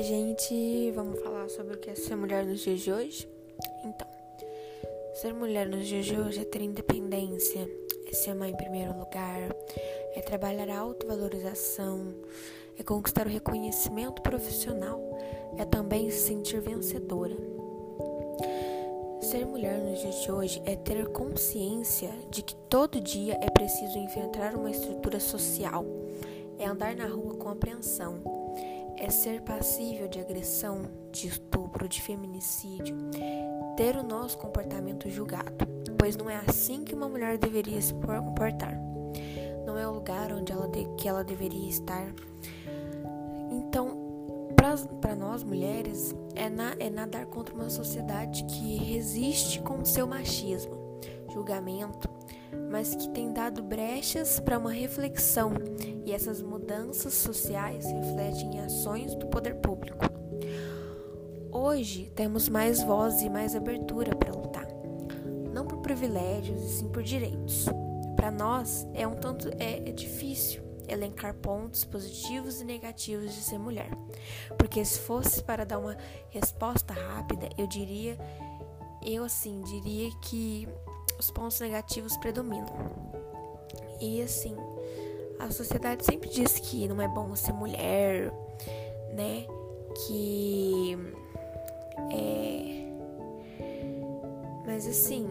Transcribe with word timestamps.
gente, 0.00 0.90
vamos 0.92 1.20
falar 1.20 1.50
sobre 1.50 1.74
o 1.74 1.78
que 1.78 1.90
é 1.90 1.94
ser 1.94 2.16
mulher 2.16 2.46
nos 2.46 2.60
dias 2.60 2.80
de 2.80 2.90
hoje? 2.90 3.28
Então, 3.84 4.06
ser 5.14 5.34
mulher 5.34 5.68
nos 5.68 5.86
dias 5.86 6.06
de 6.06 6.18
hoje 6.18 6.40
é 6.40 6.44
ter 6.44 6.62
independência, 6.62 7.68
é 8.06 8.14
ser 8.14 8.34
mãe 8.34 8.52
em 8.52 8.56
primeiro 8.56 8.96
lugar, 8.98 9.54
é 10.14 10.20
trabalhar 10.22 10.70
a 10.70 10.78
autovalorização, 10.78 12.14
é 12.78 12.82
conquistar 12.82 13.26
o 13.26 13.30
reconhecimento 13.30 14.22
profissional, 14.22 14.98
é 15.58 15.64
também 15.66 16.10
se 16.10 16.28
sentir 16.28 16.60
vencedora. 16.60 17.36
Ser 19.20 19.44
mulher 19.44 19.78
nos 19.78 20.00
dias 20.00 20.22
de 20.22 20.32
hoje 20.32 20.62
é 20.64 20.74
ter 20.74 21.06
consciência 21.08 22.10
de 22.30 22.42
que 22.42 22.54
todo 22.54 22.98
dia 22.98 23.38
é 23.42 23.50
preciso 23.50 23.98
enfrentar 23.98 24.54
uma 24.56 24.70
estrutura 24.70 25.20
social, 25.20 25.84
é 26.58 26.64
andar 26.64 26.96
na 26.96 27.06
rua 27.06 27.34
com 27.34 27.50
apreensão 27.50 28.41
é 28.96 29.10
ser 29.10 29.42
passível 29.42 30.08
de 30.08 30.20
agressão, 30.20 30.82
de 31.10 31.28
estupro, 31.28 31.88
de 31.88 32.00
feminicídio, 32.00 32.96
ter 33.76 33.96
o 33.96 34.02
nosso 34.02 34.38
comportamento 34.38 35.08
julgado, 35.08 35.66
pois 35.98 36.16
não 36.16 36.28
é 36.28 36.36
assim 36.46 36.84
que 36.84 36.94
uma 36.94 37.08
mulher 37.08 37.38
deveria 37.38 37.80
se 37.80 37.94
comportar. 37.94 38.78
Não 39.66 39.78
é 39.78 39.86
o 39.86 39.92
lugar 39.92 40.32
onde 40.32 40.52
ela 40.52 40.68
de, 40.68 40.84
que 40.96 41.08
ela 41.08 41.24
deveria 41.24 41.68
estar. 41.68 42.12
Então, 43.50 44.02
para 45.00 45.16
nós 45.16 45.42
mulheres, 45.42 46.14
é, 46.34 46.48
na, 46.48 46.74
é 46.78 46.88
nadar 46.88 47.26
contra 47.26 47.54
uma 47.54 47.70
sociedade 47.70 48.44
que 48.44 48.76
resiste 48.76 49.60
com 49.60 49.80
o 49.80 49.86
seu 49.86 50.06
machismo, 50.06 51.00
julgamento, 51.32 52.08
mas 52.70 52.94
que 52.94 53.08
tem 53.10 53.32
dado 53.32 53.62
brechas 53.62 54.40
para 54.40 54.58
uma 54.58 54.72
reflexão, 54.72 55.52
e 56.04 56.12
essas 56.12 56.42
mudanças 56.42 57.14
sociais 57.14 57.84
refletem 57.86 58.56
em 58.56 58.60
ações 58.60 59.14
do 59.14 59.26
poder 59.26 59.56
público. 59.56 60.04
Hoje 61.50 62.10
temos 62.14 62.48
mais 62.48 62.82
voz 62.82 63.22
e 63.22 63.28
mais 63.28 63.54
abertura 63.54 64.16
para 64.16 64.32
lutar, 64.32 64.66
não 65.52 65.66
por 65.66 65.78
privilégios 65.78 66.62
e 66.62 66.68
sim 66.68 66.88
por 66.88 67.02
direitos. 67.02 67.66
Para 68.16 68.30
nós 68.30 68.86
é 68.94 69.06
um 69.06 69.14
tanto 69.14 69.48
é, 69.58 69.88
é 69.88 69.92
difícil 69.92 70.62
elencar 70.88 71.34
pontos 71.34 71.84
positivos 71.84 72.60
e 72.60 72.64
negativos 72.64 73.34
de 73.34 73.42
ser 73.42 73.58
mulher, 73.58 73.90
porque 74.58 74.84
se 74.84 74.98
fosse 75.00 75.42
para 75.42 75.64
dar 75.64 75.78
uma 75.78 75.96
resposta 76.30 76.92
rápida, 76.92 77.48
eu 77.56 77.66
diria, 77.66 78.18
eu 79.04 79.24
assim 79.24 79.60
diria 79.62 80.10
que 80.22 80.68
os 81.22 81.30
pontos 81.30 81.60
negativos 81.60 82.16
predominam. 82.16 82.66
E 84.00 84.20
assim, 84.20 84.56
a 85.38 85.48
sociedade 85.52 86.04
sempre 86.04 86.28
diz 86.28 86.58
que 86.58 86.88
não 86.88 87.00
é 87.00 87.06
bom 87.06 87.34
ser 87.36 87.52
mulher, 87.52 88.32
né? 89.14 89.46
Que 89.94 90.98
é. 92.10 92.82
Mas 94.66 94.88
assim, 94.88 95.28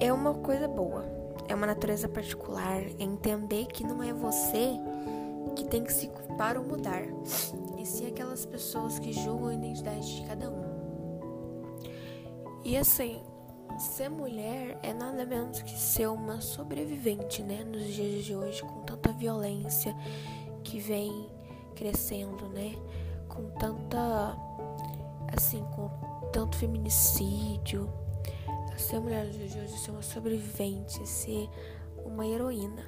é 0.00 0.12
uma 0.12 0.34
coisa 0.34 0.66
boa, 0.66 1.04
é 1.48 1.54
uma 1.54 1.66
natureza 1.66 2.08
particular, 2.08 2.82
é 2.98 3.04
entender 3.04 3.66
que 3.66 3.84
não 3.84 4.02
é 4.02 4.12
você 4.12 4.72
que 5.54 5.64
tem 5.64 5.84
que 5.84 5.92
se 5.92 6.08
culpar 6.08 6.56
ou 6.56 6.64
mudar, 6.64 7.02
e 7.78 7.86
sim 7.86 8.08
aquelas 8.08 8.44
pessoas 8.44 8.98
que 8.98 9.12
julgam 9.12 9.48
a 9.48 9.54
identidade 9.54 10.16
de 10.16 10.26
cada 10.26 10.50
um. 10.50 10.71
E 12.64 12.76
assim, 12.76 13.20
ser 13.78 14.08
mulher 14.08 14.78
é 14.82 14.92
nada 14.92 15.26
menos 15.26 15.62
que 15.62 15.72
ser 15.72 16.06
uma 16.06 16.40
sobrevivente, 16.40 17.42
né? 17.42 17.64
Nos 17.64 17.86
dias 17.86 18.24
de 18.24 18.34
hoje, 18.34 18.62
com 18.62 18.82
tanta 18.82 19.12
violência 19.12 19.94
que 20.62 20.78
vem 20.78 21.28
crescendo, 21.74 22.48
né? 22.48 22.74
Com 23.28 23.50
tanta. 23.58 24.36
Assim, 25.36 25.64
com 25.74 25.90
tanto 26.32 26.56
feminicídio. 26.56 27.90
Ser 28.76 29.00
mulher 29.00 29.26
nos 29.26 29.36
dias 29.36 29.52
de 29.52 29.58
hoje 29.58 29.74
é 29.74 29.78
ser 29.78 29.90
uma 29.90 30.02
sobrevivente, 30.02 31.06
ser 31.06 31.48
uma 32.04 32.26
heroína. 32.26 32.84